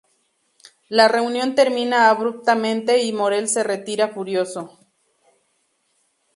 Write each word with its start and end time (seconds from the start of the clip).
La 0.89 1.07
reunión 1.07 1.53
termina 1.53 2.09
abruptamente 2.09 3.03
y 3.03 3.13
Morel 3.13 3.47
se 3.47 3.61
retira 3.61 4.07
furioso. 4.07 4.79